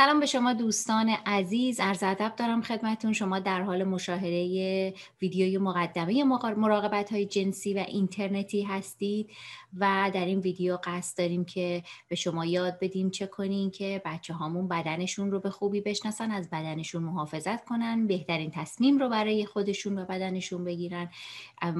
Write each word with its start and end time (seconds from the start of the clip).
سلام 0.00 0.20
به 0.20 0.26
شما 0.26 0.52
دوستان 0.52 1.08
عزیز. 1.26 1.80
عرض 1.80 2.02
ادب 2.02 2.32
دارم 2.36 2.62
خدمتون. 2.62 3.12
شما 3.12 3.38
در 3.38 3.62
حال 3.62 3.84
مشاهده 3.84 4.94
ویدیوی 5.22 5.58
مقدمه 5.58 6.24
مراقبت 6.24 7.12
های 7.12 7.26
جنسی 7.26 7.74
و 7.74 7.84
اینترنتی 7.88 8.62
هستید 8.62 9.30
و 9.78 10.10
در 10.14 10.24
این 10.24 10.38
ویدیو 10.38 10.78
قصد 10.84 11.18
داریم 11.18 11.44
که 11.44 11.82
به 12.08 12.16
شما 12.16 12.46
یاد 12.46 12.78
بدیم 12.80 13.10
چه 13.10 13.26
کنین 13.26 13.70
که 13.70 14.02
بچه 14.04 14.34
هامون 14.34 14.68
بدنشون 14.68 15.30
رو 15.30 15.40
به 15.40 15.50
خوبی 15.50 15.80
بشناسن 15.80 16.30
از 16.30 16.50
بدنشون 16.50 17.02
محافظت 17.02 17.64
کنن 17.64 18.06
بهترین 18.06 18.50
تصمیم 18.50 18.98
رو 18.98 19.08
برای 19.08 19.46
خودشون 19.46 19.98
و 19.98 20.04
بدنشون 20.04 20.64
بگیرن 20.64 21.10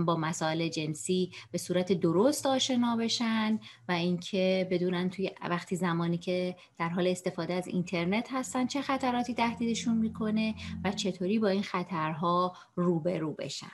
با 0.07 0.17
مسائل 0.17 0.69
جنسی 0.69 1.31
به 1.53 1.59
صورت 1.59 1.93
درست 1.93 2.47
آشنا 2.47 2.97
بشن 2.97 3.61
و 3.89 3.93
اینکه 3.93 4.69
بدونن 4.71 5.11
توی 5.11 5.31
وقتی 5.51 5.77
زمانی 5.77 6.19
که 6.19 6.57
در 6.79 6.89
حال 6.89 7.07
استفاده 7.07 7.55
از 7.55 7.67
اینترنت 7.69 8.10
هستن 8.31 8.67
چه 8.67 8.83
خطراتی 8.83 9.35
تهدیدشون 9.35 9.97
می‌کنه 9.97 10.55
و 10.85 10.93
چطوری 10.93 11.39
با 11.39 11.49
این 11.49 11.63
خطرها 11.63 12.57
روبرو 12.77 13.33
بشن. 13.33 13.71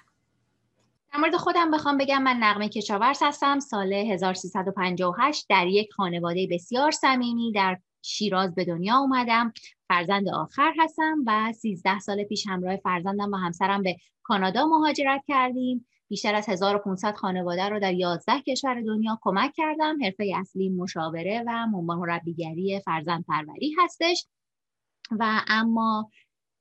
در 1.12 1.18
مورد 1.20 1.36
خودم 1.36 1.70
بخوام 1.70 1.98
بگم 1.98 2.22
من 2.22 2.36
نقمه 2.36 2.68
کشاورز 2.68 3.18
هستم. 3.22 3.60
سال 3.60 3.92
1358 3.92 5.46
در 5.48 5.66
یک 5.66 5.92
خانواده 5.92 6.48
بسیار 6.50 6.90
صمیمی 6.90 7.52
در 7.52 7.78
شیراز 8.02 8.54
به 8.54 8.65
دنیا 8.65 8.96
اومدم. 8.96 9.52
فرزند 9.88 10.28
آخر 10.28 10.73
هستم 10.78 11.16
و 11.26 11.52
13 11.52 11.98
سال 11.98 12.24
پیش 12.24 12.46
همراه 12.46 12.76
فرزندم 12.76 13.32
و 13.32 13.37
همسرم 13.37 13.82
به 13.82 13.96
کانادا 14.23 14.66
مهاجرت 14.66 15.23
کردیم. 15.28 15.87
بیشتر 16.09 16.35
از 16.35 16.49
1500 16.49 17.15
خانواده 17.15 17.68
رو 17.68 17.80
در 17.80 17.95
11 17.95 18.40
کشور 18.40 18.82
دنیا 18.82 19.18
کمک 19.23 19.52
کردم. 19.57 20.02
حرفه 20.02 20.32
اصلی 20.37 20.68
مشاوره 20.68 21.45
و 21.46 21.66
مربیگری 21.66 22.80
فرزند 22.85 23.24
پروری 23.29 23.74
هستش. 23.79 24.27
و 25.10 25.40
اما 25.49 26.10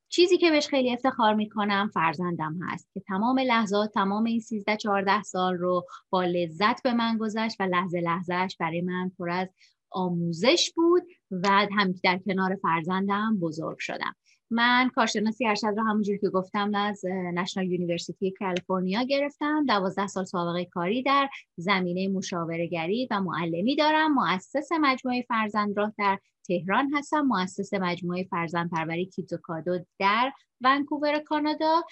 چیزی 0.08 0.38
که 0.38 0.50
بهش 0.50 0.68
خیلی 0.68 0.92
افتخار 0.92 1.34
می‌کنم 1.34 1.90
فرزندم 1.94 2.58
هست 2.62 2.88
که 2.94 3.00
تمام 3.00 3.38
لحظات 3.38 3.90
تمام 3.94 4.24
این 4.24 4.40
13 4.40 4.76
14 4.76 5.22
سال 5.22 5.54
رو 5.54 5.86
با 6.10 6.24
لذت 6.24 6.82
به 6.82 6.92
من 6.92 7.18
گذشت 7.18 7.60
و 7.60 7.62
لحظه 7.62 8.00
لحظهش 8.00 8.56
برای 8.60 8.80
من 8.80 9.12
پر 9.18 9.30
از 9.30 9.48
آموزش 9.90 10.72
بود 10.76 11.02
و 11.30 11.66
هم 11.78 11.94
در 12.04 12.18
کنار 12.18 12.56
فرزندم 12.62 13.38
بزرگ 13.40 13.78
شدم. 13.78 14.16
من 14.50 14.90
کارشناسی 14.94 15.46
ارشد 15.46 15.66
رو 15.66 15.82
همونجور 15.82 16.16
که 16.16 16.28
گفتم 16.28 16.74
از 16.74 17.04
National 17.34 17.66
University 17.66 18.30
کالیفرنیا 18.30 19.02
گرفتم. 19.02 19.66
دوازده 19.66 20.06
سال 20.06 20.24
سابقه 20.24 20.64
کاری 20.64 21.02
در 21.02 21.28
زمینه 21.56 22.08
مشاورگری 22.08 23.08
و 23.10 23.20
معلمی 23.20 23.76
دارم. 23.76 24.14
مؤسس 24.14 24.72
مجموعه 24.80 25.24
فرزند 25.28 25.76
راه 25.76 25.92
در 25.98 26.18
تهران 26.48 26.90
هستم 26.94 27.20
مؤسس 27.20 27.74
مجموعه 27.74 28.24
فرزند 28.30 28.70
پروری 28.70 29.10
کادو 29.42 29.78
در 29.98 30.32
ونکوور 30.60 31.18
کانادا. 31.18 31.82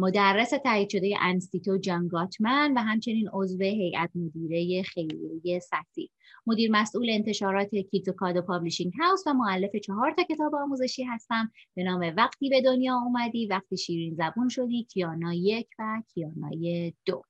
مدرس 0.00 0.50
تایید 0.50 0.88
شده 0.88 1.14
انستیتو 1.20 1.78
جان 1.78 2.08
گاتمن 2.08 2.72
و 2.76 2.80
همچنین 2.80 3.28
عضو 3.32 3.62
هیئت 3.62 4.10
مدیره 4.14 4.82
خیریه 4.82 5.58
سطحی. 5.58 6.10
مدیر 6.46 6.70
مسئول 6.72 7.10
انتشارات 7.10 7.70
کادو 8.18 8.42
Publishing 8.42 8.92
House 9.00 9.26
و 9.26 9.32
مؤلف 9.32 9.76
چهار 9.76 10.12
تا 10.12 10.22
کتاب 10.22 10.54
آموزشی 10.54 11.04
هستم. 11.04 11.52
به 11.74 11.82
نام 11.82 12.14
وقتی 12.16 12.48
به 12.48 12.62
دنیا 12.62 12.94
اومدی 12.94 13.46
وقتی 13.46 13.76
شیرین 13.76 14.14
زبون 14.14 14.48
شدی 14.48 14.84
کیانا 14.84 15.34
یک 15.34 15.68
و 15.78 16.02
کیانای 16.14 16.94
دو. 17.06 17.22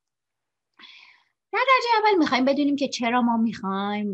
در 1.53 1.59
درجه 1.59 2.09
اول 2.09 2.19
می‌خوایم 2.19 2.45
بدونیم 2.45 2.77
که 2.77 2.89
چرا 2.89 3.23
ما 3.23 3.37
می‌خوایم 3.37 4.13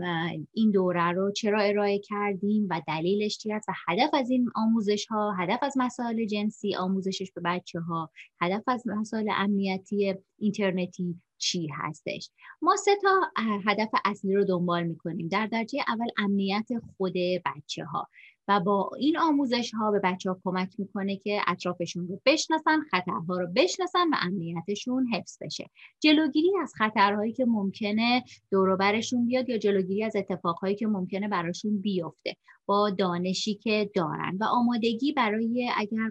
این 0.53 0.71
دوره 0.71 1.13
رو 1.13 1.33
چرا 1.33 1.61
ارائه 1.61 1.99
کردیم 1.99 2.67
و 2.71 2.83
دلیلش 2.89 3.39
چی 3.39 3.53
است 3.53 3.69
و 3.69 3.73
هدف 3.89 4.11
از 4.13 4.31
این 4.31 4.51
آموزش 4.55 5.07
ها 5.07 5.33
هدف 5.39 5.59
از 5.63 5.75
مسائل 5.77 6.25
جنسی 6.27 6.75
آموزشش 6.75 7.33
به 7.33 7.41
بچه 7.45 7.81
ها 7.81 8.11
هدف 8.41 8.63
از 8.67 8.83
مسائل 8.87 9.29
امنیتی 9.37 10.15
اینترنتی 10.39 11.15
چی 11.39 11.69
هستش؟ 11.75 12.31
ما 12.63 12.77
سه 12.77 12.91
تا 13.03 13.21
هدف 13.67 13.89
اصلی 14.05 14.35
رو 14.35 14.45
دنبال 14.45 14.85
می‌کنیم. 14.85 15.29
در 15.29 15.47
درجه 15.47 15.79
اول 15.89 16.07
امنیت 16.19 16.69
خود 16.97 17.15
بچه 17.45 17.85
ها 17.85 18.09
و 18.49 18.61
با 18.61 18.91
این 18.99 19.19
آموزش 19.19 19.75
ها 19.75 19.91
به 19.91 20.01
بچه 20.05 20.31
ها 20.31 20.41
کمک 20.45 20.75
می‌کنه 20.79 21.17
که 21.17 21.41
اطرافشون 21.47 22.09
رو 22.09 22.21
بشناسن 22.27 22.81
خطرها 22.91 23.39
رو 23.41 23.47
بشناسن 23.57 24.09
و 24.13 24.17
امنیتشون 24.23 25.07
حفظ 25.15 25.39
بشه. 25.41 25.71
جلوگیری 26.01 26.51
از 26.63 26.73
خطرهایی 26.79 27.33
که 27.33 27.45
ممکنه 27.45 28.25
دوروبرشون 28.51 29.27
بیاد 29.27 29.49
یا 29.49 29.59
جلوگیری 29.59 30.05
از 30.05 30.17
اتفاقهایی 30.17 30.77
که 30.77 30.87
ممکنه 30.87 31.29
براشون 31.29 31.81
بیفته. 31.81 32.37
با 32.67 32.91
دانشی 32.91 33.55
که 33.55 33.91
دارن 33.95 34.37
و 34.41 34.45
آمادگی 34.45 35.13
برای 35.13 35.71
اگر 35.77 36.11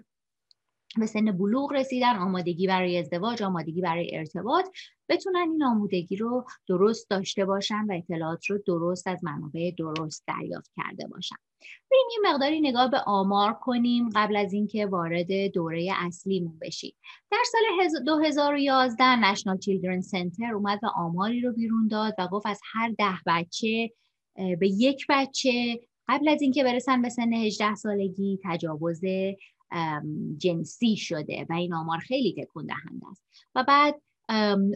به 1.00 1.06
سن 1.06 1.32
بلوغ 1.32 1.72
رسیدن 1.72 2.16
آمادگی 2.16 2.66
برای 2.66 2.98
ازدواج 2.98 3.42
آمادگی 3.42 3.80
برای 3.80 4.16
ارتباط 4.16 4.64
بتونن 5.08 5.50
این 5.52 5.62
آمودگی 5.62 6.16
رو 6.16 6.44
درست 6.68 7.10
داشته 7.10 7.44
باشن 7.44 7.84
و 7.88 7.92
اطلاعات 7.92 8.46
رو 8.46 8.58
درست 8.66 9.06
از 9.06 9.24
منابع 9.24 9.70
درست 9.78 10.24
دریافت 10.26 10.70
کرده 10.76 11.06
باشن. 11.06 11.36
بریم 11.90 12.06
یه 12.12 12.32
مقداری 12.32 12.60
نگاه 12.60 12.90
به 12.90 12.98
آمار 13.06 13.52
کنیم 13.52 14.08
قبل 14.14 14.36
از 14.36 14.52
اینکه 14.52 14.86
وارد 14.86 15.32
دوره 15.54 15.92
اصلیمون 15.96 16.58
بشیم. 16.58 16.94
در 17.30 17.42
سال 17.52 18.04
2011 18.04 19.04
نشنال 19.04 19.58
چیلدرن 19.58 20.00
سنتر 20.00 20.54
اومد 20.54 20.80
و 20.82 20.86
آماری 20.86 21.40
رو 21.40 21.52
بیرون 21.52 21.88
داد 21.88 22.14
و 22.18 22.28
گفت 22.28 22.46
از 22.46 22.60
هر 22.72 22.88
ده 22.98 23.18
بچه 23.26 23.90
به 24.34 24.68
یک 24.68 25.06
بچه 25.08 25.80
قبل 26.08 26.28
از 26.28 26.42
اینکه 26.42 26.64
برسن 26.64 27.02
به 27.02 27.08
سن 27.08 27.32
18 27.32 27.74
سالگی 27.74 28.38
تجاوز 28.44 29.00
جنسی 30.36 30.96
شده 30.96 31.46
و 31.50 31.52
این 31.52 31.74
آمار 31.74 31.98
خیلی 31.98 32.34
تکون 32.38 32.66
دهنده 32.66 33.06
است. 33.10 33.24
و 33.54 33.64
بعد 33.68 34.00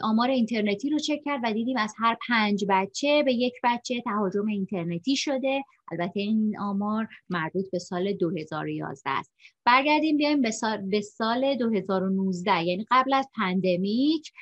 آمار 0.03 0.31
اینترنتی 0.31 0.91
رو 0.91 0.99
چک 0.99 1.21
کرد 1.25 1.41
و 1.45 1.53
دیدیم 1.53 1.77
از 1.77 1.95
هر 1.99 2.17
پنج 2.29 2.65
بچه 2.69 3.23
به 3.23 3.33
یک 3.33 3.55
بچه 3.65 4.01
تهاجم 4.01 4.47
اینترنتی 4.47 5.17
شده. 5.17 5.65
البته 5.93 6.21
این 6.21 6.59
آمار 6.59 7.09
مربوط 7.31 7.71
به 7.71 7.79
سال 7.79 8.13
2011 8.13 9.11
است. 9.11 9.33
برگردیم 9.65 10.17
بیایم 10.17 10.43
به 10.43 10.51
سال, 10.51 10.77
به 10.77 11.01
سال 11.01 11.55
2019 11.57 12.65
یعنی 12.65 12.87
قبل 12.91 13.13
از 13.15 13.29
پندمیک 13.37 14.33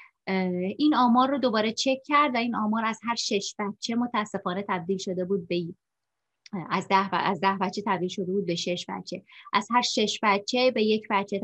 این 0.79 0.95
آمار 0.95 1.31
رو 1.31 1.39
دوباره 1.39 1.73
چک 1.73 1.99
کرد 2.07 2.35
و 2.35 2.39
این 2.39 2.55
آمار 2.55 2.85
از 2.85 3.01
هر 3.03 3.15
شش 3.15 3.55
بچه 3.59 3.95
متاسفانه 3.95 4.65
تبدیل 4.69 4.99
شده 4.99 5.25
بود 5.25 5.49
به 5.49 5.55
از 6.71 6.89
ده, 6.89 7.15
از 7.15 7.41
ده 7.41 7.59
بچه 7.61 7.83
تبدیل 7.87 8.09
شده 8.09 8.33
بود 8.33 8.47
به 8.47 8.55
شش 8.55 8.87
بچه. 8.89 9.23
از 9.53 9.69
هر 9.71 9.83
شش 9.83 10.19
بچه 10.23 10.71
به 10.71 10.83
یک 10.83 11.07
بچه 11.11 11.41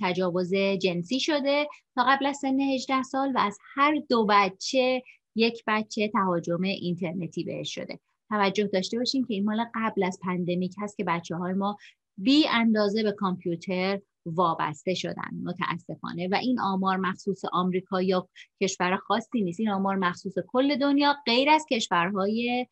تجاوز 0.00 0.54
جنسی 0.54 1.20
شده 1.20 1.68
تا 1.94 2.04
قبل 2.08 2.26
از 2.26 2.36
سن 2.36 2.60
18 2.60 3.02
سال 3.02 3.32
و 3.32 3.38
از 3.38 3.58
هر 3.74 3.94
دو 4.08 4.26
بچه 4.30 5.02
یک 5.34 5.62
بچه 5.66 6.08
تهاجم 6.08 6.62
اینترنتی 6.62 7.44
بهش 7.44 7.74
شده. 7.74 8.00
توجه 8.28 8.64
داشته 8.64 8.98
باشیم 8.98 9.24
که 9.24 9.34
این 9.34 9.44
مال 9.44 9.64
قبل 9.74 10.04
از 10.04 10.18
pandemic 10.22 10.74
هست 10.78 10.96
که 10.96 11.04
بچه 11.04 11.36
های 11.36 11.52
ما 11.52 11.76
بی 12.16 12.48
اندازه 12.48 13.02
به 13.02 13.12
کامپیوتر 13.12 14.00
وابسته 14.26 14.94
شدن 14.94 15.30
متاسفانه. 15.42 16.28
و 16.28 16.34
این 16.34 16.60
آمار 16.60 16.96
مخصوص 16.96 17.42
آمریکا 17.52 18.02
یا 18.02 18.28
کشور 18.62 18.96
خاصی 18.96 19.42
نیست. 19.42 19.60
این 19.60 19.70
آمار 19.70 19.96
مخصوص 19.96 20.34
کل 20.48 20.76
دنیا 20.78 21.14
غیر 21.26 21.50
از 21.50 21.66
کشورهای 21.70 22.66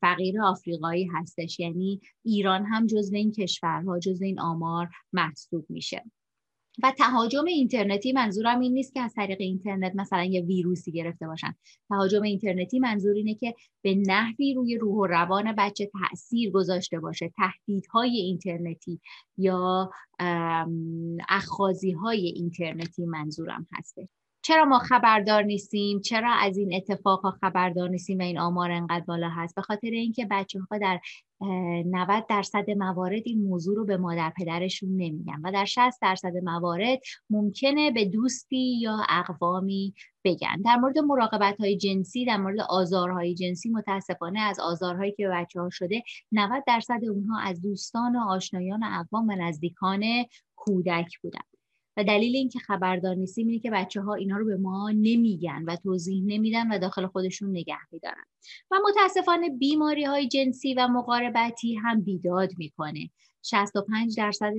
فقیر 0.00 0.42
آفریقایی 0.42 1.04
هستش. 1.04 1.60
یعنی 1.60 2.00
ایران 2.24 2.64
هم 2.64 2.86
جزو 2.86 3.16
این 3.16 3.32
کشورها 3.32 3.98
جزو 3.98 4.24
این 4.24 4.40
آمار 4.40 4.88
محسوب 5.12 5.66
میشه. 5.68 6.04
و 6.82 6.92
تهاجم 6.98 7.44
اینترنتی 7.44 8.12
منظورم 8.12 8.60
این 8.60 8.72
نیست 8.72 8.94
که 8.94 9.00
از 9.00 9.14
طریق 9.14 9.40
اینترنت 9.40 9.92
مثلا 9.94 10.24
یه 10.24 10.40
ویروسی 10.40 10.92
گرفته 10.92 11.26
باشن. 11.26 11.54
تهاجم 11.88 12.22
اینترنتی 12.22 12.78
منظور 12.78 13.14
اینه 13.14 13.34
که 13.34 13.54
به 13.82 13.94
نحوی 13.94 14.54
روی 14.54 14.78
روح 14.78 14.94
و 14.94 15.06
روان 15.06 15.54
بچه 15.58 15.90
تاثیر 15.92 16.50
گذاشته 16.50 17.00
باشه. 17.00 17.32
تهدیدهای 17.36 18.16
اینترنتی 18.16 19.00
یا 19.38 19.90
اخازی 21.28 21.90
های 21.90 22.26
اینترنتی 22.26 23.06
منظورم 23.06 23.66
هسته 23.72 24.08
چرا 24.50 24.64
ما 24.64 24.78
خبردار 24.78 25.42
نیستیم؟ 25.42 26.00
چرا 26.00 26.32
از 26.32 26.56
این 26.56 26.74
اتفاق 26.74 27.38
خبردار 27.40 27.88
نیستیم 27.88 28.18
و 28.18 28.22
این 28.22 28.38
آمار 28.38 28.70
انقدر 28.70 29.04
بالا 29.04 29.28
هست؟ 29.28 29.54
به 29.54 29.62
خاطر 29.62 29.90
اینکه 29.90 30.26
بچه 30.30 30.60
ها 30.70 30.78
در 30.78 31.00
90 31.40 32.26
درصد 32.28 32.70
موارد 32.70 33.22
این 33.24 33.42
موضوع 33.42 33.76
رو 33.76 33.84
به 33.84 33.96
مادر 33.96 34.32
پدرشون 34.36 34.88
نمیگن 34.96 35.40
و 35.44 35.52
در 35.52 35.64
60 35.64 36.00
درصد 36.02 36.32
موارد 36.42 36.98
ممکنه 37.30 37.90
به 37.90 38.04
دوستی 38.04 38.78
یا 38.80 38.96
اقوامی 39.08 39.94
بگن. 40.24 40.62
در 40.64 40.76
مورد 40.76 40.98
مراقبت 40.98 41.60
های 41.60 41.76
جنسی 41.76 42.24
در 42.24 42.36
مورد 42.36 42.60
آزارهای 42.60 43.34
جنسی 43.34 43.70
متاسفانه 43.70 44.40
از 44.40 44.60
آزارهایی 44.60 45.12
که 45.12 45.28
به 45.28 45.34
بچه 45.34 45.60
ها 45.60 45.70
شده 45.70 46.02
90 46.32 46.64
درصد 46.66 47.00
اونها 47.10 47.40
از 47.40 47.62
دوستان 47.62 48.16
و 48.16 48.20
آشنایان 48.28 48.82
و 48.82 48.86
اقوام 49.00 49.28
و 49.28 49.32
نزدیکان 49.32 50.02
کودک 50.56 51.18
بودن. 51.22 51.59
و 51.96 52.04
دلیل 52.04 52.36
اینکه 52.36 52.58
خبردار 52.58 53.14
نیستیم 53.14 53.48
اینه 53.48 53.60
که 53.60 53.70
بچه 53.70 54.00
ها 54.00 54.14
اینا 54.14 54.36
رو 54.36 54.44
به 54.44 54.56
ما 54.56 54.90
نمیگن 54.90 55.64
و 55.66 55.76
توضیح 55.76 56.22
نمیدن 56.26 56.72
و 56.72 56.78
داخل 56.78 57.06
خودشون 57.06 57.50
نگه 57.50 57.78
میدارن. 57.92 58.24
و 58.70 58.76
متاسفانه 58.88 59.48
بیماری 59.48 60.04
های 60.04 60.28
جنسی 60.28 60.74
و 60.74 60.88
مقاربتی 60.88 61.74
هم 61.74 62.00
بیداد 62.00 62.50
می‌کنه. 62.58 63.10
65 63.42 64.16
درصد 64.16 64.52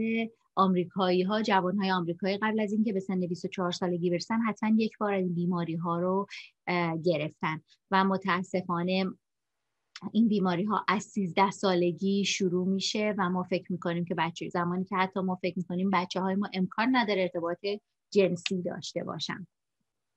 آمریکایی 0.55 1.23
ها 1.23 1.41
جوان 1.41 1.77
های 1.77 1.91
آمریکایی 1.91 2.37
قبل 2.37 2.59
از 2.59 2.71
اینکه 2.71 2.93
به 2.93 2.99
سن 2.99 3.19
24 3.19 3.71
سالگی 3.71 4.09
برسن 4.09 4.41
حتما 4.41 4.71
یک 4.77 4.97
بار 4.97 5.13
این 5.13 5.33
بیماری 5.33 5.75
ها 5.75 5.99
رو 5.99 6.27
گرفتن. 7.03 7.61
و 7.91 8.03
متاسفانه 8.03 9.05
این 10.13 10.27
بیماری 10.27 10.63
ها 10.63 10.85
از 10.87 11.03
13 11.03 11.51
سالگی 11.51 12.25
شروع 12.25 12.67
میشه 12.67 13.15
و 13.17 13.29
ما 13.29 13.43
فکر 13.43 13.71
می‌کنیم 13.71 14.05
که 14.05 14.15
بچه 14.15 14.49
زمانی 14.49 14.85
که 14.85 14.95
حتی 14.95 15.19
ما 15.19 15.35
فکر 15.35 15.53
می‌کنیم 15.57 15.89
بچه 15.93 16.21
های 16.21 16.35
ما 16.35 16.49
امکان 16.53 16.95
نداره 16.95 17.21
ارتباط 17.21 17.65
جنسی 18.11 18.61
داشته 18.61 19.03
باشن. 19.03 19.47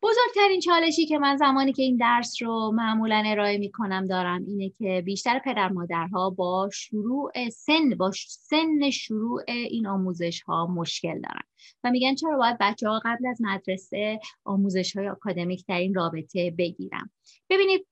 بزرگترین 0.02 0.60
چالشی 0.60 1.06
که 1.06 1.18
من 1.18 1.36
زمانی 1.36 1.72
که 1.72 1.82
این 1.82 1.96
درس 1.96 2.42
رو 2.42 2.72
معمولا 2.74 3.22
ارائه 3.26 3.58
می 3.58 3.70
کنم 3.70 4.06
دارم 4.06 4.44
اینه 4.46 4.70
که 4.70 5.02
بیشتر 5.04 5.38
پدر 5.44 5.68
مادرها 5.68 6.30
با 6.30 6.70
شروع 6.72 7.30
سن 7.50 7.90
با 7.98 8.10
سن 8.28 8.90
شروع 8.90 9.42
این 9.46 9.86
آموزش 9.86 10.42
ها 10.42 10.66
مشکل 10.66 11.20
دارن. 11.20 11.42
و 11.84 11.90
میگن 11.90 12.14
چرا 12.14 12.36
باید 12.36 12.56
بچه 12.60 12.88
ها 12.88 13.00
قبل 13.04 13.26
از 13.26 13.38
مدرسه 13.40 14.20
آموزش 14.44 14.96
های 14.96 15.06
اکادمیک 15.06 15.64
در 15.68 15.78
این 15.78 15.94
رابطه 15.94 16.50
بگیرم 16.58 17.10
ببینید 17.50 17.86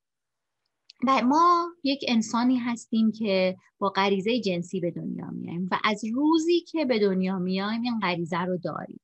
و 1.07 1.23
ما 1.23 1.67
یک 1.85 2.05
انسانی 2.09 2.57
هستیم 2.57 3.13
که 3.13 3.57
با 3.79 3.89
غریزه 3.89 4.41
جنسی 4.41 4.81
به 4.81 4.91
دنیا 4.91 5.31
میایم 5.31 5.69
و 5.71 5.79
از 5.85 6.05
روزی 6.15 6.61
که 6.61 6.85
به 6.85 6.99
دنیا 6.99 7.39
میایم 7.39 7.83
این 7.83 8.01
غریزه 8.01 8.41
رو 8.41 8.59
داریم. 8.59 9.01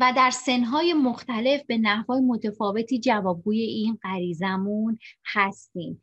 و 0.00 0.12
در 0.16 0.30
سنهای 0.30 0.94
مختلف 0.94 1.64
به 1.66 1.78
نحوهای 1.78 2.20
متفاوتی 2.20 2.98
جوابگوی 2.98 3.60
این 3.60 3.98
غریزمون 4.02 4.98
هستیم. 5.34 6.02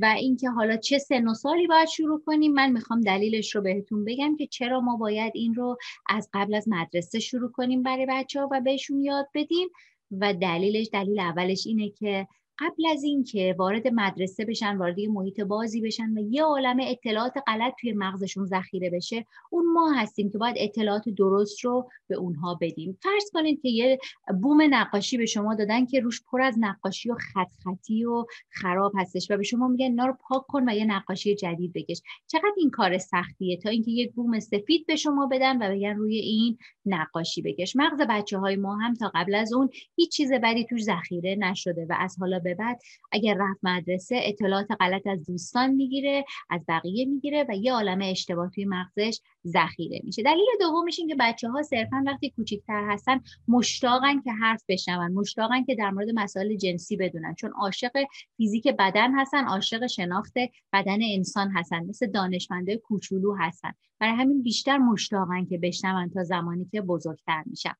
و 0.00 0.14
اینکه 0.18 0.50
حالا 0.50 0.76
چه 0.76 0.98
سن 0.98 1.28
و 1.28 1.34
سالی 1.34 1.66
باید 1.66 1.88
شروع 1.88 2.22
کنیم 2.26 2.52
من 2.52 2.72
می‌خوام 2.72 3.00
دلیلش 3.00 3.54
رو 3.54 3.62
بهتون 3.62 4.04
بگم 4.04 4.36
که 4.36 4.46
چرا 4.46 4.80
ما 4.80 4.96
باید 4.96 5.32
این 5.34 5.54
رو 5.54 5.76
از 6.08 6.28
قبل 6.32 6.54
از 6.54 6.68
مدرسه 6.68 7.18
شروع 7.18 7.52
کنیم 7.52 7.82
برای 7.82 8.06
بچه 8.10 8.40
ها 8.40 8.48
و 8.52 8.60
بهشون 8.60 9.00
یاد 9.00 9.28
بدیم. 9.34 9.68
و 10.10 10.34
دلیلش 10.34 10.88
دلیل 10.92 11.20
اولش 11.20 11.66
اینه 11.66 11.90
که 11.90 12.26
قبل 12.58 12.86
از 12.92 13.02
اینکه 13.02 13.54
وارد 13.58 13.88
مدرسه 13.88 14.44
بشن 14.44 14.76
وارد 14.76 14.98
یه 14.98 15.08
محیط 15.08 15.40
بازی 15.40 15.80
بشن 15.80 16.18
و 16.18 16.20
یه 16.20 16.42
عالمه 16.42 16.84
اطلاعات 16.88 17.34
غلط 17.46 17.74
توی 17.80 17.92
مغزشون 17.92 18.44
ذخیره 18.46 18.90
بشه 18.90 19.26
اون 19.50 19.72
ما 19.72 19.92
هستیم 19.92 20.30
که 20.30 20.38
باید 20.38 20.56
اطلاعات 20.58 21.08
درست 21.08 21.64
رو 21.64 21.90
به 22.08 22.16
اونها 22.16 22.58
بدیم. 22.60 22.98
فرض 23.02 23.30
کنید 23.32 23.62
که 23.62 23.68
یه 23.68 23.98
بوم 24.42 24.74
نقاشی 24.74 25.18
به 25.18 25.26
شما 25.26 25.54
دادن 25.54 25.86
که 25.86 26.00
روش 26.00 26.22
پر 26.22 26.40
از 26.40 26.54
نقاشی 26.58 27.10
و 27.10 27.14
خط 27.14 27.50
خطی 27.64 28.04
و 28.04 28.24
خراب 28.50 28.92
هستش 28.96 29.30
و 29.30 29.36
به 29.36 29.42
شما 29.42 29.68
میگن 29.68 29.84
اینا 29.84 30.06
رو 30.06 30.16
پاک 30.20 30.42
کن 30.46 30.68
و 30.68 30.72
یه 30.72 30.84
نقاشی 30.84 31.34
جدید 31.34 31.72
بکش. 31.72 32.02
چقدر 32.26 32.52
این 32.56 32.70
کار 32.70 32.98
سختیه 32.98 33.56
تا 33.56 33.70
اینکه 33.70 33.90
یک 33.90 34.12
بوم 34.12 34.40
سفید 34.40 34.86
به 34.86 34.96
شما 34.96 35.26
بدن 35.26 35.62
و 35.62 35.74
بگن 35.74 35.96
روی 35.96 36.16
این 36.16 36.58
نقاشی 36.86 37.42
بکش. 37.42 37.76
مغز 37.76 38.00
بچه 38.08 38.38
های 38.38 38.56
ما 38.56 38.76
هم 38.76 38.94
تا 38.94 39.10
قبل 39.14 39.34
از 39.34 39.52
اون 39.52 39.70
هیچ 39.96 40.10
چیز 40.10 40.32
بدی 40.32 40.64
توش 40.64 40.82
ذخیره 40.82 41.34
نشده 41.34 41.86
و 41.90 41.94
از 41.98 42.16
حالا 42.20 42.38
به 42.48 42.54
بعد 42.54 42.80
اگر 43.12 43.36
رفت 43.38 43.60
مدرسه 43.62 44.20
اطلاعات 44.22 44.66
غلط 44.80 45.06
از 45.06 45.26
دوستان 45.26 45.70
می‌گیره 45.70 46.24
از 46.50 46.60
بقیه 46.68 47.04
می‌گیره 47.04 47.46
و 47.48 47.54
یه 47.54 47.72
عالمه 47.72 48.06
اشتباه 48.06 48.50
توی 48.50 48.64
مغزش 48.64 49.20
ذخیره 49.46 50.00
میشه. 50.04 50.22
دلیل 50.22 50.46
دومش 50.60 50.98
این 50.98 51.08
که 51.08 51.16
بچه 51.20 51.48
ها 51.48 51.62
صرفا 51.62 52.02
وقتی 52.06 52.30
کوچیکتر 52.30 52.84
هستن 52.90 53.20
مشتاقن 53.48 54.20
که 54.20 54.32
حرف 54.32 54.64
بشنون 54.68 55.12
مشتاقن 55.12 55.64
که 55.64 55.74
در 55.74 55.90
مورد 55.90 56.08
مسائل 56.14 56.56
جنسی 56.56 56.96
بدونن. 56.96 57.34
چون 57.34 57.50
عاشق 57.50 57.92
فیزیک 58.36 58.68
بدن 58.78 59.20
هستن 59.20 59.44
عاشق 59.44 59.86
شناخت 59.86 60.34
بدن 60.72 60.98
انسان 61.02 61.50
هستن 61.50 61.84
مثل 61.86 62.06
دانشمنده 62.06 62.76
کوچولو 62.76 63.34
هستن. 63.34 63.72
برای 64.00 64.14
همین 64.14 64.42
بیشتر 64.42 64.78
مشتاقن 64.78 65.44
که 65.44 65.58
بشنون 65.58 66.10
تا 66.10 66.24
زمانی 66.24 66.64
که 66.64 66.80
بزرگتر 66.80 67.42
میشن. 67.46 67.74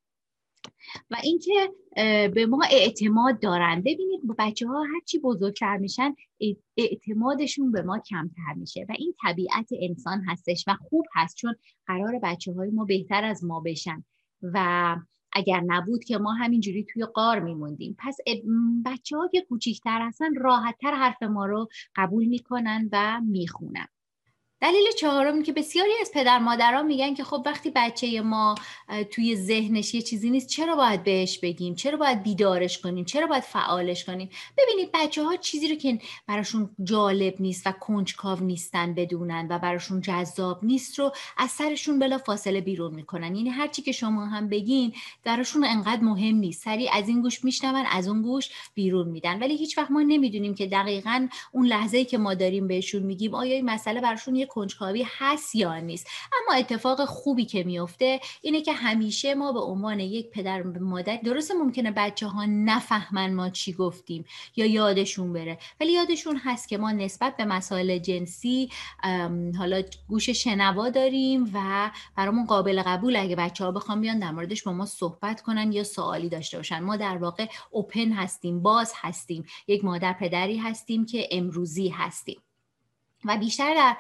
و 1.10 1.16
اینکه 1.22 1.72
به 2.34 2.46
ما 2.46 2.62
اعتماد 2.70 3.40
دارن. 3.40 3.80
ببینید 3.80 4.20
بچه 4.38 4.66
ها 4.68 4.82
هرچی 4.94 5.18
بزرگتر 5.18 5.76
میشن 5.76 6.14
اعتمادشون 6.76 7.72
به 7.72 7.82
ما 7.82 7.98
کمتر 7.98 8.54
میشه 8.56 8.86
و 8.88 8.92
این 8.98 9.14
طبیعت 9.22 9.68
انسان 9.80 10.22
هستش 10.28 10.64
و 10.68 10.74
خوب 10.74 11.04
هست 11.14 11.36
چون 11.36 11.54
قرار 11.86 12.18
بچه 12.22 12.52
های 12.52 12.70
ما 12.70 12.84
بهتر 12.84 13.24
از 13.24 13.44
ما 13.44 13.60
بشن. 13.60 14.04
و 14.42 14.96
اگر 15.32 15.60
نبود 15.60 16.04
که 16.04 16.18
ما 16.18 16.32
همینجوری 16.32 16.84
توی 16.84 17.04
قار 17.04 17.40
میموندیم. 17.40 17.96
پس 17.98 18.16
بچه 18.84 19.16
ها 19.16 19.28
که 19.32 19.40
کوچیکتر 19.48 19.98
هستن 20.02 20.34
راحتتر 20.34 20.94
حرف 20.94 21.22
ما 21.22 21.46
رو 21.46 21.68
قبول 21.96 22.24
می‌کنن 22.24 22.88
و 22.92 23.20
می‌خونن. 23.20 23.88
دلیل 24.60 24.84
چهارم 25.00 25.42
که 25.42 25.52
بسیاری 25.52 25.90
از 26.00 26.10
پدر 26.14 26.38
مادران 26.38 26.86
میگن 26.86 27.14
که 27.14 27.24
خب 27.24 27.42
وقتی 27.46 27.72
بچه 27.74 28.20
ما 28.20 28.54
توی 29.10 29.36
ذهنش 29.36 29.94
یه 29.94 30.02
چیزی 30.02 30.30
نیست 30.30 30.48
چرا 30.48 30.76
باید 30.76 31.04
بهش 31.04 31.38
بگیم؟ 31.38 31.74
چرا 31.74 31.98
باید 31.98 32.22
بیدارش 32.22 32.78
کنیم؟ 32.78 33.04
چرا 33.04 33.26
باید 33.26 33.42
فعالش 33.42 34.04
کنیم؟ 34.04 34.30
ببینید 34.58 34.90
بچه 34.94 35.24
ها 35.24 35.36
چیزی 35.36 35.68
رو 35.68 35.74
که 35.74 35.98
براشون 36.26 36.70
جالب 36.84 37.34
نیست 37.40 37.66
و 37.66 37.72
کنجکاو 37.72 38.40
نیستن 38.40 38.94
بدونن 38.94 39.46
و 39.50 39.58
براشون 39.58 40.00
جذاب 40.00 40.64
نیست 40.64 40.98
رو 40.98 41.12
از 41.36 41.50
سرشون 41.50 41.98
بلا 41.98 42.18
فاصله 42.18 42.60
بیرون 42.60 42.94
می‌کنن. 42.94 43.34
یعنی 43.34 43.50
هرچی 43.50 43.82
که 43.82 43.92
شما 43.92 44.26
هم 44.26 44.48
بگین 44.48 44.92
براشون 45.24 45.64
انقدر 45.64 46.02
مهم 46.02 46.36
نیست. 46.36 46.62
سری 46.64 46.88
از 46.88 47.08
این 47.08 47.22
گوش 47.22 47.44
میشنون 47.44 47.84
از 47.92 48.08
اون 48.08 48.22
گوش 48.22 48.50
بیرون 48.74 49.08
میدن. 49.08 49.38
ولی 49.38 49.56
هیچ 49.56 49.78
وقت 49.78 49.90
ما 49.90 50.02
نمی‌دونیم 50.02 50.54
که 50.54 50.66
دقیقا 50.66 51.28
اون 51.52 51.66
لحظه 51.66 52.04
که 52.04 52.18
ما 52.18 52.34
داریم 52.34 52.68
بهشون 52.68 53.02
میگیم 53.02 53.34
آیا 53.34 53.54
این 53.54 53.64
مسئله 53.64 54.00
براشون 54.00 54.36
کنجکاوی 54.48 55.06
هست 55.18 55.54
یا 55.54 55.78
نیست. 55.78 56.06
اما 56.32 56.58
اتفاق 56.58 57.04
خوبی 57.04 57.44
که 57.44 57.64
میفته 57.64 58.20
اینه 58.42 58.60
که 58.60 58.72
همیشه 58.72 59.34
ما 59.34 59.52
به 59.52 59.60
عنوان 59.60 60.00
یک 60.00 60.30
پدر 60.30 60.62
مادر 60.62 61.16
درست 61.16 61.52
ممکنه 61.52 61.90
بچه 61.90 62.26
ها 62.26 62.44
نفهمن 62.48 63.34
ما 63.34 63.50
چی 63.50 63.72
گفتیم 63.72 64.24
یا 64.56 64.66
یادشون 64.66 65.32
بره 65.32 65.58
ولی 65.80 65.92
یادشون 65.92 66.36
هست 66.36 66.68
که 66.68 66.78
ما 66.78 66.92
نسبت 66.92 67.36
به 67.36 67.44
مسائل 67.44 67.98
جنسی 67.98 68.70
حالا 69.58 69.82
گوش 70.08 70.30
شنوا 70.30 70.88
داریم 70.88 71.50
و 71.54 71.90
برامون 72.16 72.46
قابل 72.46 72.82
قبول 72.82 73.16
اگه 73.16 73.36
بچه 73.36 73.64
ها 73.64 73.72
بخوام 73.72 74.00
بیان 74.00 74.18
در 74.18 74.30
موردش 74.30 74.62
با 74.62 74.72
ما 74.72 74.86
صحبت 74.86 75.40
کنن 75.40 75.72
یا 75.72 75.84
سوالی 75.84 76.28
داشته 76.28 76.56
باشن. 76.56 76.80
ما 76.80 76.96
در 76.96 77.16
واقع 77.16 77.46
اوپن 77.70 78.12
هستیم 78.12 78.62
باز 78.62 78.92
هستیم 78.96 79.44
یک 79.68 79.84
مادر 79.84 80.12
پدری 80.12 80.56
هستیم 80.56 81.06
که 81.06 81.28
امروزی 81.30 81.88
هستیم. 81.88 82.40
و 83.24 83.36
بیشتر 83.36 83.74
در 83.74 83.96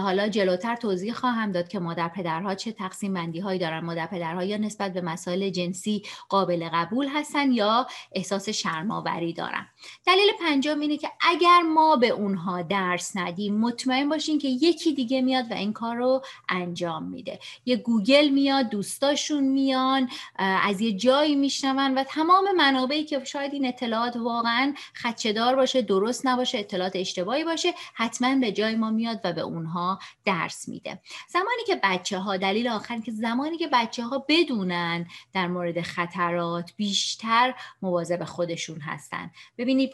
حالا 0.00 0.28
جلوتر 0.28 0.76
توضیح 0.76 1.12
خواهم 1.12 1.52
داد 1.52 1.68
که 1.68 1.78
مادر 1.78 2.08
پدرها 2.08 2.54
چه 2.54 2.72
تقسیم 2.72 3.14
بندی 3.14 3.40
هایی 3.40 3.58
دارن. 3.58 3.80
مادر 3.80 4.06
پدرها 4.06 4.44
یا 4.44 4.56
نسبت 4.56 4.92
به 4.92 5.00
مسائل 5.00 5.50
جنسی 5.50 6.02
قابل 6.28 6.68
قبول 6.72 7.08
هستن 7.08 7.52
یا 7.52 7.86
احساس 8.12 8.48
شرماوری 8.48 9.32
دارن. 9.32 9.66
دلیل 10.06 10.32
پنجم 10.40 10.80
اینه 10.80 10.96
که 10.96 11.10
اگر 11.20 11.60
ما 11.60 11.96
به 11.96 12.08
اونها 12.08 12.62
درس 12.62 13.16
ندیم 13.16 13.60
مطمئن 13.60 14.08
باشین 14.08 14.38
که 14.38 14.48
یکی 14.48 14.94
دیگه 14.94 15.22
میاد 15.22 15.50
و 15.50 15.54
این 15.54 15.72
کار 15.72 15.96
رو 15.96 16.22
انجام 16.48 17.02
میده. 17.02 17.38
یه 17.64 17.76
گوگل 17.76 18.28
میاد 18.28 18.68
دوستاشون 18.68 19.44
میان 19.44 20.10
از 20.38 20.80
یه 20.80 20.92
جایی 20.92 21.34
میشنون 21.34 21.94
و 21.94 22.04
تمام 22.04 22.56
منابعی 22.56 23.04
که 23.04 23.24
شاید 23.24 23.52
این 23.52 23.66
اطلاعات 23.66 24.16
واقعا 24.16 24.74
خدشدار 25.02 25.56
باشه 25.56 25.82
درست 25.82 26.26
نباشه 26.26 26.58
اطلاعات 26.58 26.96
اشتباهی 26.96 27.44
باشه 27.44 27.74
حتما 27.94 28.36
به 28.36 28.52
جای 28.60 28.76
ما 28.76 28.90
میاد 28.90 29.20
و 29.24 29.32
به 29.32 29.40
اونها 29.40 29.98
درس 30.24 30.68
میده. 30.68 31.00
زمانی 31.28 31.62
که 31.66 31.80
بچه 31.82 32.18
ها 32.18 32.36
دلیل 32.36 32.68
آخر 32.68 32.98
که 32.98 33.12
زمانی 33.12 33.58
که 33.58 33.68
بچه 33.72 34.04
ها 34.04 34.24
بدونن 34.28 35.06
در 35.32 35.46
مورد 35.46 35.80
خطرات 35.80 36.72
بیشتر 36.76 37.54
مواظب 37.82 38.24
خودشون 38.24 38.80
هستن. 38.80 39.30
ببینید 39.58 39.92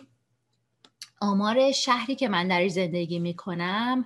آمار 1.21 1.73
شهری 1.73 2.15
که 2.15 2.29
من 2.29 2.49
در 2.49 2.69
زندگی 2.69 3.19
می‌کنم 3.19 4.05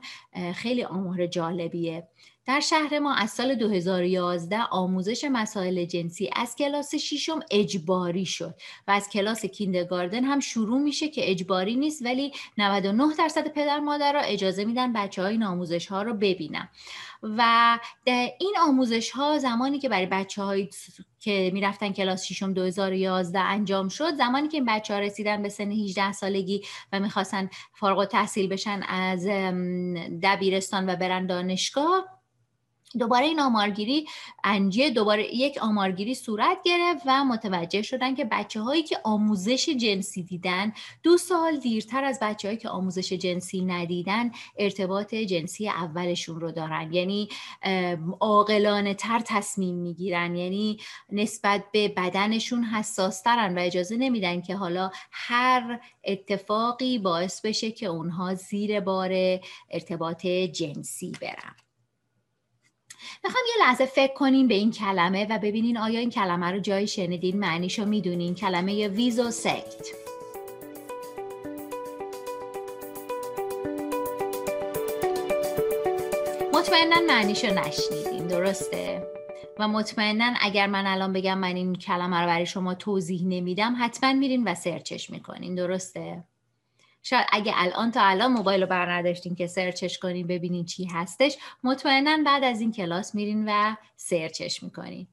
خیلی 0.54 0.84
آمار 0.84 1.26
جالبیه. 1.26 2.08
در 2.50 2.60
شهر 2.60 2.98
ما 2.98 3.14
از 3.14 3.30
سال 3.30 3.54
2011 3.54 4.62
آموزش 4.62 5.24
مسائل 5.32 5.84
جنسی 5.84 6.30
از 6.36 6.56
کلاس 6.56 6.94
ششم 6.94 7.40
اجباری 7.50 8.26
شد 8.26 8.54
و 8.88 8.90
از 8.90 9.08
کلاس 9.08 9.46
کیندگاردن 9.46 10.24
هم 10.24 10.40
شروع 10.40 10.80
میشه 10.80 11.08
که 11.08 11.30
اجباری 11.30 11.76
نیست 11.76 12.04
ولی 12.04 12.32
99 12.58 13.04
درصد 13.18 13.48
پدر 13.48 13.80
مادر 13.80 14.12
را 14.12 14.20
اجازه 14.20 14.64
میدن 14.64 14.92
بچه 14.92 15.22
های 15.22 15.32
این 15.32 15.42
آموزش 15.42 15.86
ها 15.86 16.02
رو 16.02 16.14
ببینن. 16.14 16.68
و 17.22 17.78
این 18.38 18.54
آموزش 18.60 19.10
ها 19.10 19.38
زمانی 19.38 19.78
که 19.78 19.88
برای 19.88 20.06
بچه 20.06 20.42
های 20.42 20.68
که 21.20 21.50
می‌رفتن 21.54 21.92
کلاس 21.92 22.24
ششم 22.24 22.52
2011 22.52 23.38
انجام 23.38 23.88
شد 23.88 24.14
زمانی 24.14 24.48
که 24.48 24.56
این 24.56 24.66
بچه 24.66 24.94
ها 24.94 25.00
رسیدن 25.00 25.42
به 25.42 25.48
سن 25.48 25.70
18 25.70 26.12
سالگی 26.12 26.62
و 26.92 27.00
می‌خواستن 27.00 27.50
فارغ 27.74 28.04
تحصیل 28.04 28.48
بشن 28.48 28.82
از 28.88 29.26
دبیرستان 30.22 30.90
و 30.90 30.96
برن 30.96 31.26
دانشگاه 31.26 32.19
دوباره 32.98 33.26
این 33.26 33.40
آمارگیری 33.40 34.06
انجیه 34.44 34.90
دوباره 34.90 35.34
یک 35.34 35.58
آمارگیری 35.62 36.14
صورت 36.14 36.58
گرفت 36.64 37.02
و 37.06 37.24
متوجه 37.24 37.82
شدن 37.82 38.14
که 38.14 38.24
بچه 38.24 38.60
هایی 38.60 38.82
که 38.82 38.98
آموزش 39.04 39.68
جنسی 39.68 40.22
دیدن 40.22 40.72
دو 41.02 41.16
سال 41.16 41.56
دیرتر 41.56 42.04
از 42.04 42.18
بچه 42.22 42.48
هایی 42.48 42.58
که 42.58 42.68
آموزش 42.68 43.12
جنسی 43.12 43.60
ندیدن 43.60 44.30
ارتباط 44.58 45.14
جنسی 45.14 45.68
اولشون 45.68 46.40
رو 46.40 46.52
دارن. 46.52 46.92
یعنی 46.92 47.28
عاقلانه 48.20 48.94
تر 48.94 49.22
تصمیم 49.26 49.74
می‌گیرن. 49.74 50.36
یعنی 50.36 50.78
نسبت 51.12 51.64
به 51.72 51.88
بدنشون 51.88 52.64
حساسترن 52.64 53.58
و 53.58 53.60
اجازه 53.60 53.96
نمیدن 53.96 54.40
که 54.40 54.56
حالا 54.56 54.90
هر 55.10 55.80
اتفاقی 56.04 56.98
باعث 56.98 57.40
بشه 57.40 57.70
که 57.70 57.86
اونها 57.86 58.34
زیر 58.34 58.80
بار 58.80 59.38
ارتباط 59.70 60.26
جنسی 60.26 61.12
برن. 61.20 61.69
می‌خوام 63.24 63.44
یه 63.48 63.66
لحظه 63.66 63.86
فکر 63.86 64.14
کنین 64.14 64.48
به 64.48 64.54
این 64.54 64.70
کلمه 64.70 65.26
و 65.30 65.38
ببینین 65.38 65.78
آیا 65.78 66.00
این 66.00 66.10
کلمه 66.10 66.46
رو 66.46 66.58
جایی 66.58 66.86
شنیدین؟ 66.86 67.38
معنیشو 67.38 67.84
می‌دونین. 67.84 68.34
کلمه 68.34 68.88
ویزو 68.88 69.30
سکت 69.30 69.86
مطمئنا 76.54 77.00
معنیشو 77.08 77.46
نشنیدین. 77.46 78.26
درسته؟ 78.26 79.06
و 79.58 79.68
مطمئنا 79.68 80.34
اگر 80.40 80.66
من 80.66 80.86
الان 80.86 81.12
بگم 81.12 81.38
من 81.38 81.56
این 81.56 81.74
کلمه 81.74 82.20
رو 82.20 82.26
برای 82.26 82.46
شما 82.46 82.74
توضیح 82.74 83.26
نمیدم 83.26 83.76
حتما 83.80 84.12
میرین 84.12 84.44
و 84.44 84.54
سرچش 84.54 85.10
می‌کنین. 85.10 85.54
درسته؟ 85.54 86.24
شاید 87.02 87.26
اگه 87.32 87.52
الان 87.56 87.90
تا 87.90 88.00
الان 88.02 88.32
موبایل 88.32 88.60
رو 88.60 88.66
بر 88.66 88.92
نداشتین 88.92 89.34
که 89.34 89.46
سرچش 89.46 89.98
کنین 89.98 90.26
ببینین 90.26 90.64
چی 90.64 90.84
هستش 90.84 91.36
مطمئنا 91.64 92.18
بعد 92.26 92.44
از 92.44 92.60
این 92.60 92.72
کلاس 92.72 93.14
میرین 93.14 93.44
و 93.48 93.76
سرچش 93.96 94.62
می‌کنین. 94.62 95.06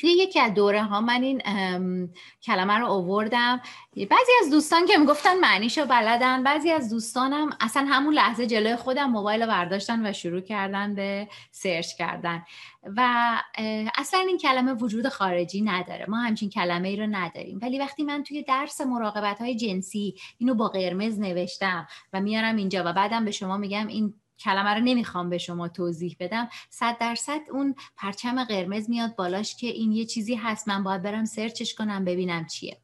توی 0.00 0.10
یکی 0.10 0.40
از 0.40 0.54
دوره 0.54 0.82
ها 0.82 1.00
من 1.00 1.22
این 1.22 1.42
کلمه 2.42 2.78
رو 2.78 2.86
آوردم. 2.86 3.60
بعضی 3.96 4.32
از 4.42 4.50
دوستان 4.50 4.86
که 4.86 4.98
می‌گفتن 4.98 5.38
معنیشو 5.38 5.86
بلدن 5.86 6.42
بعضی 6.42 6.70
از 6.70 6.90
دوستانم 6.90 7.50
اصلا 7.60 7.86
همون 7.88 8.14
لحظه 8.14 8.46
جلوی 8.46 8.76
خودم 8.76 9.10
موبایل 9.10 9.42
رو 9.42 9.48
برداشتن 9.48 10.06
و 10.06 10.12
شروع 10.12 10.40
کردن 10.40 10.94
به 10.94 11.28
سرچ 11.50 11.94
کردن. 11.98 12.44
و 12.96 13.30
اصلا 13.94 14.20
این 14.20 14.38
کلمه 14.38 14.72
وجود 14.72 15.08
خارجی 15.08 15.62
نداره. 15.62 16.04
ما 16.08 16.16
همچین 16.16 16.50
کلمه 16.50 16.88
ای 16.88 16.96
رو 16.96 17.06
نداریم. 17.06 17.58
ولی 17.62 17.78
وقتی 17.78 18.02
من 18.02 18.22
توی 18.22 18.42
درس 18.42 18.80
مراقبت 18.80 19.38
های 19.38 19.56
جنسی 19.56 20.14
اینو 20.38 20.54
با 20.54 20.68
قرمز 20.68 21.20
نوشتم 21.20 21.86
و 22.12 22.20
میارم 22.20 22.56
اینجا 22.56 22.82
و 22.86 22.92
بعدم 22.92 23.24
به 23.24 23.30
شما 23.30 23.56
میگم 23.56 23.86
این 23.86 24.14
کلمه 24.40 24.70
رو 24.74 24.80
نمی‌خوام 24.80 25.30
به 25.30 25.38
شما 25.38 25.68
توضیح 25.68 26.16
بدم. 26.20 26.48
صد 26.70 26.98
درصد 26.98 27.40
اون 27.52 27.74
پرچم 27.96 28.44
قرمز 28.44 28.90
میاد 28.90 29.16
بالاش 29.16 29.56
که 29.56 29.66
این 29.66 29.92
یه 29.92 30.04
چیزی 30.04 30.34
هست. 30.34 30.68
من 30.68 30.82
باید 30.82 31.02
برم 31.02 31.24
سرچش 31.24 31.74
کنم 31.74 32.04
ببینم 32.04 32.46
چیه. 32.46 32.78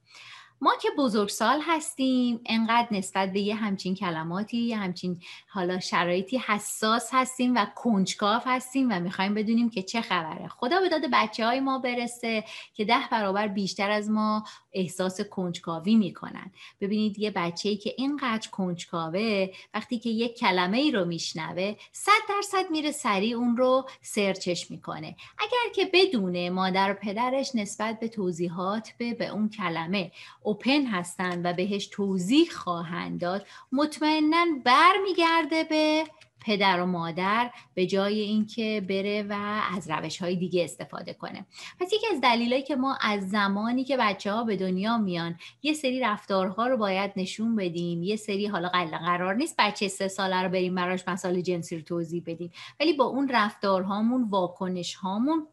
ما 0.61 0.73
که 0.83 0.89
بزرگسال 0.99 1.61
هستیم 1.63 2.41
انقدر 2.47 2.89
نسبت 2.91 3.33
به 3.33 3.41
یه 3.41 3.55
همچین 3.55 3.95
کلماتی 3.95 4.57
یه 4.57 4.77
همچین 4.77 5.21
حالا 5.49 5.81
شرایطی 5.81 6.39
حساس 6.39 7.09
هستیم 7.13 7.55
و 7.55 7.67
کنجکاف 7.75 8.43
هستیم 8.47 8.89
و 8.91 9.01
می‌خوایم 9.01 9.35
بدونیم 9.35 9.71
که 9.71 9.83
چه 9.83 10.01
خبره. 10.01 10.49
خدا 10.49 10.81
به 10.81 10.89
داد 10.89 11.03
بچه 11.13 11.47
های 11.47 11.61
ما 11.61 11.79
برسه 11.79 12.45
که 12.75 12.85
ده 12.85 13.09
برابر 13.11 13.49
بیشتر 13.49 13.91
از 13.91 14.11
ما 14.11 14.45
احساس 14.73 15.21
کنجکاوی 15.21 15.95
می‌کنن. 15.95 16.53
ببینید 16.81 17.19
یه 17.19 17.31
بچه 17.31 17.69
ای 17.69 17.77
که 17.77 17.95
اینقدر 17.99 18.49
کنجکاوه 18.51 19.49
وقتی 19.75 19.99
که 19.99 20.11
یک 20.11 20.39
کلمه 20.39 20.79
ای 20.79 20.91
رو 20.91 21.05
میشنوه 21.05 21.77
صد 21.93 22.13
درصد 22.29 22.71
میره 22.71 22.91
سریع 22.91 23.37
اون 23.37 23.57
رو 23.57 23.89
سرچش 24.03 24.71
می‌کنه. 24.71 25.17
اگر 25.39 25.73
که 25.75 25.91
بدونه 25.93 26.51
مادر 26.51 26.93
و 26.93 26.95
پدرش 26.95 27.55
نسبت 27.55 28.01
به 28.01 28.09
توضیحات 28.09 28.93
به, 28.99 29.15
به 29.15 29.27
اون 29.27 29.49
کلمه 29.49 30.13
اوپن 30.47 30.87
هستند 30.87 31.45
و 31.45 31.53
بهش 31.53 31.87
توضیح 31.87 32.51
خواهند 32.51 33.21
داد 33.21 33.47
مطمئنا 33.73 34.45
برمیگرده 34.65 35.65
به 35.65 36.05
پدر 36.47 36.81
و 36.81 36.87
مادر 36.87 37.51
به 37.75 37.87
جای 37.87 38.21
اینکه 38.21 38.85
بره 38.89 39.23
و 39.23 39.61
از 39.77 39.91
روش 39.91 40.23
های 40.23 40.37
دیگه 40.37 40.65
استفاده 40.65 41.15
کنه. 41.15 41.47
پس 41.81 41.93
یکی 41.93 42.07
از 42.13 42.21
دلایلی 42.21 42.63
که 42.63 42.77
ما 42.77 42.99
از 43.01 43.31
زمانی 43.31 43.85
که 43.85 43.97
بچه 43.97 44.33
ها 44.33 44.45
به 44.45 44.57
دنیا 44.57 44.99
میان 44.99 45.39
یه 45.63 45.75
سری 45.75 46.01
رفتارها 46.01 46.67
رو 46.67 46.77
باید 46.77 47.13
نشون 47.17 47.57
بدیم 47.57 48.03
یه 48.03 48.17
سری 48.17 48.47
حالا 48.47 48.69
قرار 48.69 49.35
نیست 49.35 49.55
بچه 49.59 49.89
سه 49.89 50.09
ساله 50.09 50.43
رو 50.43 50.49
بریم 50.49 50.75
براش 50.75 51.09
مسائل 51.09 51.41
جنسی 51.41 51.77
رو 51.77 51.83
توضیح 51.83 52.23
بدیم 52.27 52.51
ولی 52.81 52.93
با 52.93 53.05
اون 53.05 53.29
رفتارهامون 53.29 54.23
واکنش 54.31 54.95
هامون 54.95 55.47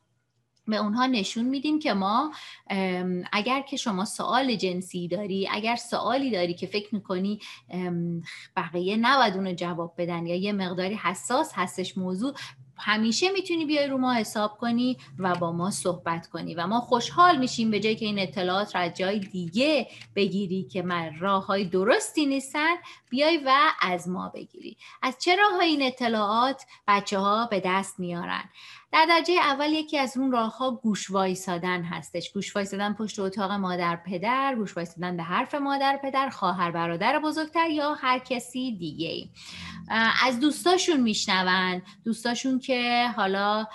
به 0.68 0.78
اونها 0.78 1.06
نشون 1.06 1.46
میدیم 1.46 1.80
که 1.80 1.94
ما 1.94 2.34
اگر 3.32 3.62
که 3.62 3.78
شما 3.78 4.06
سوال 4.06 4.56
جنسی 4.56 5.08
داری 5.08 5.48
اگر 5.52 5.76
سوالی 5.76 6.32
داری 6.32 6.54
که 6.54 6.68
فکر 6.68 6.96
می‌کنی 6.96 7.40
بقیه 8.58 8.98
نباید 8.98 9.34
اونو 9.34 9.54
جواب 9.54 9.94
بدن 9.98 10.26
یا 10.26 10.36
یه 10.36 10.54
مقداری 10.54 10.96
حساس 10.96 11.52
هستش 11.56 11.98
موضوع 11.98 12.34
همیشه 12.78 13.32
می‌تونی 13.32 13.66
بیای 13.66 13.88
رو 13.88 13.98
ما 13.98 14.14
حساب 14.14 14.58
کنی 14.58 14.98
و 15.20 15.36
با 15.36 15.52
ما 15.52 15.72
صحبت 15.72 16.28
کنی 16.28 16.56
و 16.56 16.68
ما 16.68 16.80
خوشحال 16.80 17.38
میشیم 17.38 17.72
به 17.72 17.80
جای 17.80 17.96
که 17.96 18.06
این 18.06 18.20
اطلاعات 18.20 18.76
را 18.76 18.82
از 18.82 18.94
جای 18.94 19.20
دیگه 19.20 19.88
بگیری 20.16 20.64
که 20.64 20.82
من 20.82 21.20
راه 21.20 21.46
های 21.46 21.66
درستی 21.66 22.26
نیستن 22.26 22.76
بیای 23.10 23.38
و 23.46 23.56
از 23.82 24.10
ما 24.10 24.30
بگیری. 24.30 24.78
از 25.02 25.18
چه 25.20 25.36
راه 25.36 25.60
این 25.60 25.82
اطلاعات 25.82 26.66
بچه 26.88 27.20
ها 27.20 27.46
به 27.46 27.62
دست 27.66 28.00
میارن؟ 28.00 28.44
در 28.94 29.06
درجه 29.10 29.34
اول 29.34 29.72
یکی 29.72 29.98
از 29.98 30.18
اون 30.18 30.32
راه 30.32 30.58
ها 30.58 30.72
گوش 30.72 31.12
وایسادن 31.12 31.84
هستش. 31.84 32.32
گوش 32.34 32.56
وایسادن 32.56 32.94
پشت 32.94 33.20
اتاق 33.20 33.52
مادر 33.52 33.96
پدر 33.96 34.56
گوش 34.56 34.78
وایسادن 34.78 35.18
به 35.18 35.24
حرف 35.24 35.56
مادر 35.56 36.00
پدر 36.04 36.30
خواهر 36.30 36.72
برادر 36.72 37.20
بزرگتر 37.20 37.70
یا 37.70 37.94
هر 37.94 38.20
کسی 38.20 38.78
دیگه. 38.78 39.28
از 40.26 40.40
دوستاشون 40.40 41.00
میشنون. 41.00 41.82
دوستاشون 42.06 42.60
که 42.60 43.08
حالا 43.16 43.68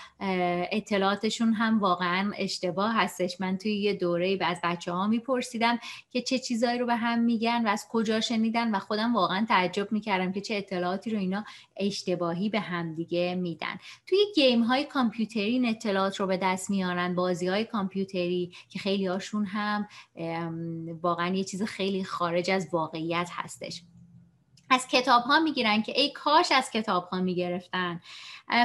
اطلاعاتشون 0.73 1.53
هم 1.53 1.79
واقعا 1.79 2.33
اشتباه 2.39 2.95
هستش. 2.95 3.41
من 3.41 3.59
توی 3.59 3.77
یه 3.77 3.95
دوره 3.95 4.39
از 4.41 4.61
بچه 4.65 4.93
ها 4.93 5.07
میپرسیدم 5.07 5.79
که 6.11 6.23
چه 6.23 6.39
چیزایی 6.39 6.79
رو 6.79 6.87
به 6.87 6.97
هم 6.97 7.19
میگن 7.19 7.67
و 7.67 7.69
از 7.69 7.87
کجا 7.91 8.21
شنیدن 8.21 8.75
و 8.75 8.79
خودم 8.79 9.15
واقعا 9.15 9.47
تعجب 9.49 9.93
می‌کردم 9.93 10.33
که 10.33 10.41
چه 10.41 10.55
اطلاعاتی 10.55 11.11
رو 11.11 11.19
اینا 11.19 11.45
اشتباهی 11.77 12.49
به 12.49 12.61
هم 12.61 12.95
دیگه 12.95 13.35
میدن. 13.35 13.79
توی 14.07 14.19
گیم 14.35 14.63
های 14.63 14.85
کامپیوتری 15.09 15.43
این 15.43 15.69
اطلاعات 15.69 16.21
رو 16.21 16.27
به 16.27 16.37
دست 16.37 16.71
میارن 16.71 17.15
بازی 17.15 17.49
های 17.49 17.65
کامپیوتری 17.65 18.53
که 18.69 18.79
خیلی 18.79 19.07
هاشون 19.07 19.45
هم 19.45 19.89
واقعا 21.03 21.35
یه 21.35 21.45
چیز 21.45 21.63
خیلی 21.63 22.05
خارج 22.05 22.51
از 22.51 22.69
واقعیت 22.73 23.29
هستش. 23.33 23.83
از 24.71 24.87
کتاب 24.87 25.23
ها 25.23 25.41
می‌گیرن 25.41 25.83
که 25.83 26.01
ای 26.01 26.13
کاش 26.13 26.53
از 26.53 26.71
کتاب 26.71 27.09
ها 27.09 27.21
می‌گرفتن. 27.21 28.01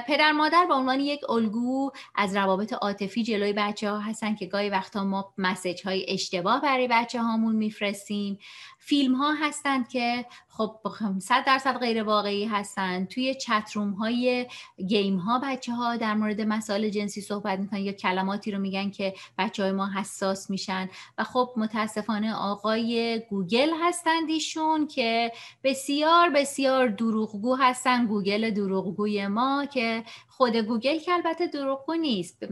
پدر 0.07 0.31
مادر 0.31 0.65
به 0.65 0.73
عنوان 0.73 0.99
یک 0.99 1.29
الگو 1.29 1.91
از 2.15 2.35
روابط 2.35 2.73
عاطفی 2.73 3.23
جلوی 3.23 3.53
بچه 3.53 3.89
ها 3.89 3.99
هستن 3.99 4.35
که 4.35 4.45
گاهی 4.45 4.69
وقتا 4.69 5.03
ما 5.03 5.33
مسیج 5.37 5.81
های 5.85 6.05
اشتباه 6.07 6.61
برای 6.61 6.87
بچه 6.91 7.21
هامون 7.21 7.55
میفرستیم. 7.55 8.39
فیلم 8.79 9.15
ها 9.15 9.33
هستند 9.33 9.87
که 9.89 10.25
خب 10.49 10.79
صد 11.19 11.45
درصد 11.45 11.77
غیر 11.77 12.03
واقعی 12.03 12.45
هستند 12.45 13.07
توی 13.07 13.35
چتروم 13.35 13.91
های 13.91 14.47
گیم 14.87 15.17
ها 15.17 15.39
بچه 15.43 15.73
ها 15.73 15.97
در 15.97 16.13
مورد 16.13 16.41
مسائل 16.41 16.89
جنسی 16.89 17.21
صحبت 17.21 17.59
می‌کنن 17.59 17.79
یا 17.79 17.91
کلماتی 17.91 18.51
رو 18.51 18.59
میگن 18.59 18.89
که 18.89 19.13
بچه 19.37 19.63
های 19.63 19.71
ما 19.71 19.89
حساس 19.95 20.49
میشن. 20.49 20.89
و 21.17 21.23
خب 21.23 21.53
متاسفانه 21.57 22.35
آقای 22.35 23.21
گوگل 23.29 23.69
هستند 23.81 24.29
ایشون 24.29 24.87
که 24.87 25.31
بسیار 25.63 26.29
بسیار 26.29 26.87
دروغگو 26.87 27.55
هستن. 27.55 28.05
گوگل 28.05 28.49
دروغگوی 28.49 29.27
ما 29.27 29.65
که 29.73 30.03
خود 30.37 30.55
گوگل 30.55 30.99
که 30.99 31.13
البته 31.13 31.47
دروغگو 31.47 31.93
نیست. 31.93 32.43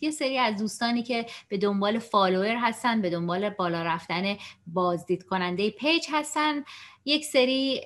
یه 0.00 0.10
سری 0.10 0.38
از 0.38 0.56
دوستانی 0.56 1.02
که 1.02 1.26
به 1.48 1.58
دنبال 1.58 1.98
follower 1.98 2.56
هستن 2.56 3.02
به 3.02 3.10
دنبال 3.10 3.50
بالا 3.50 3.82
رفتن 3.82 4.36
بازدید 4.66 5.22
کننده 5.22 5.70
page 5.70 6.06
هستن. 6.12 6.64
یک 7.04 7.24
سری 7.24 7.80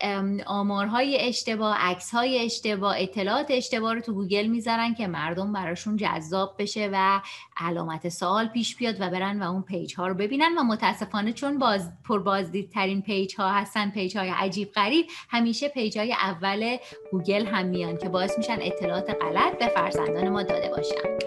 آمارهای 0.47 1.21
اشتباه 1.21 1.77
عکسهای 1.79 2.45
اشتباه 2.45 2.95
اطلاعات 2.99 3.47
اشتباه 3.51 3.95
رو 3.95 4.01
تو 4.01 4.13
گوگل 4.13 4.47
می‌ذارن 4.47 4.95
که 4.95 5.07
مردم 5.07 5.53
براشون 5.53 5.97
جذاب 5.97 6.55
بشه 6.59 6.91
و 6.93 7.21
علامت 7.57 8.09
سوال 8.09 8.49
پیش 8.49 8.77
بیاد 8.77 9.01
و 9.01 9.11
برن 9.11 9.43
و 9.43 9.53
اون 9.53 9.63
page 9.63 9.95
ها 9.95 10.07
رو 10.07 10.15
ببینن 10.15 10.59
و 10.59 10.63
متاسفانه 10.63 11.33
چون 11.33 11.59
باز 11.59 11.91
پر 12.05 12.19
بازدیدترین 12.19 13.03
page 13.03 13.35
ها 13.35 13.53
هستن 13.53 13.91
page 13.91 14.17
های 14.17 14.29
عجیب 14.29 14.73
غریب 14.73 15.07
همیشه 15.29 15.69
page 15.69 15.99
های 15.99 16.13
اول 16.13 16.77
گوگل 17.13 17.47
هم 17.47 17.67
میان 17.67 17.97
که 17.97 18.09
باعث 18.09 18.39
میشن 18.39 18.59
اطلاعات 18.61 19.17
غلط 19.23 19.36
به 19.59 19.67
فرزندان 19.67 20.29
ما 20.29 20.43
داده 20.43 20.69
باشن 20.69 21.19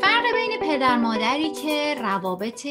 فرق 0.00 0.24
بین 0.34 0.60
پدر 0.62 0.96
مادری 0.96 1.50
که 1.50 1.94
روابط 2.02 2.66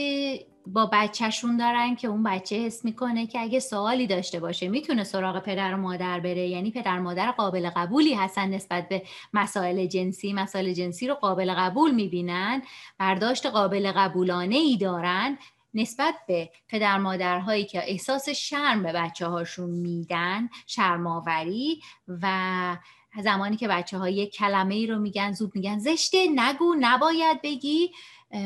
با 0.67 0.89
بچهشون 0.93 1.57
دارن 1.57 1.95
که 1.95 2.07
اون 2.07 2.23
بچه 2.23 2.55
حس 2.55 2.85
می‌کنه 2.85 3.27
که 3.27 3.39
اگه 3.39 3.59
سوالی 3.59 4.07
داشته 4.07 4.39
باشه 4.39 4.67
می‌تونه 4.67 5.03
سراغ 5.03 5.43
پدر 5.43 5.73
و 5.73 5.77
مادر 5.77 6.19
بره. 6.19 6.47
یعنی 6.47 6.71
پدر 6.71 6.99
و 6.99 7.01
مادر 7.01 7.31
قابل 7.31 7.69
قبولی 7.75 8.13
هستن 8.13 8.49
نسبت 8.49 8.89
به 8.89 9.01
مسائل 9.33 9.85
جنسی. 9.85 10.33
مسائل 10.33 10.73
جنسی 10.73 11.07
رو 11.07 11.13
قابل 11.13 11.53
قبول 11.53 11.91
می‌بینن 11.91 12.61
برداشت 12.99 13.45
قابل 13.45 13.91
قبولانه 13.91 14.55
ای 14.55 14.77
دارن. 14.77 15.37
نسبت 15.73 16.15
به 16.27 16.49
پدر 16.67 16.97
مادرهایی 16.97 17.65
که 17.65 17.91
احساس 17.91 18.29
شرم 18.29 18.83
به 18.83 18.93
بچه 18.93 19.27
هاشون 19.27 19.69
میدن 19.69 20.49
شرماوری 20.67 21.81
و 22.07 22.77
زمانی 23.23 23.57
که 23.57 23.67
بچه 23.67 23.97
ها 23.97 24.09
یک 24.09 24.35
کلمه 24.35 24.75
ای 24.75 24.87
رو 24.87 24.99
میگن 24.99 25.31
زود 25.31 25.51
میگن 25.55 25.79
زشته 25.79 26.27
نگو 26.35 26.75
نباید 26.79 27.41
بگی 27.41 27.91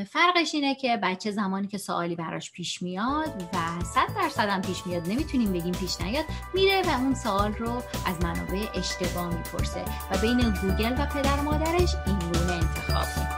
فرقش 0.10 0.54
اینه 0.54 0.76
که 0.76 0.98
بچه 0.98 1.32
زمانی 1.32 1.68
که 1.68 1.78
سوالی 1.78 2.16
براش 2.16 2.52
پیش 2.52 2.82
میاد 2.82 3.44
و 3.54 3.84
صد 3.84 4.16
درصد 4.16 4.50
هم 4.50 4.62
پیش 4.62 4.88
میاد 4.88 5.08
نمی‌تونیم 5.08 5.54
بگیم 5.54 5.72
پیش 5.72 6.02
نیاد 6.02 6.26
میره 6.54 6.82
و 6.82 6.90
اون 6.90 7.16
سوال 7.16 7.54
رو 7.54 7.84
از 8.06 8.22
منابع 8.24 8.68
اشتباه 8.76 9.38
می‌پرسه 9.38 9.86
و 10.12 10.18
بین 10.18 10.40
گوگل 10.40 10.94
و 10.94 11.06
پدر 11.06 11.42
مادرش 11.42 11.96
این 12.08 12.20
گونه 12.20 12.54
انتخاب 12.54 13.08
می‌کنه. 13.24 13.35